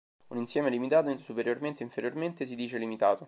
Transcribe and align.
Un 0.29 0.37
insieme 0.37 0.71
limitato 0.71 1.15
superiormente 1.19 1.83
e 1.83 1.85
inferiormente 1.85 2.47
si 2.47 2.55
dice 2.55 2.79
limitato. 2.79 3.19